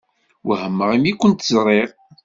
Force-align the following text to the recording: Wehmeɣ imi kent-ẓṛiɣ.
Wehmeɣ 0.47 0.89
imi 0.97 1.13
kent-ẓṛiɣ. 1.15 1.89